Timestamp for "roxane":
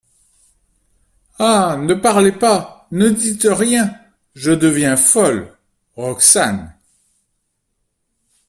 5.95-6.73